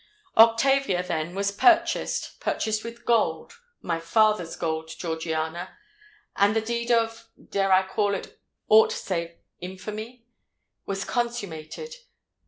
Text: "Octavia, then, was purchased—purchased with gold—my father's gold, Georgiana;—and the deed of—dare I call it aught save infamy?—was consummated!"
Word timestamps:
"Octavia, 0.35 1.03
then, 1.03 1.35
was 1.35 1.51
purchased—purchased 1.51 2.83
with 2.83 3.05
gold—my 3.05 3.99
father's 3.99 4.55
gold, 4.55 4.89
Georgiana;—and 4.97 6.55
the 6.55 6.59
deed 6.59 6.91
of—dare 6.91 7.71
I 7.71 7.87
call 7.87 8.15
it 8.15 8.41
aught 8.67 8.91
save 8.91 9.35
infamy?—was 9.59 11.05
consummated!" 11.05 11.93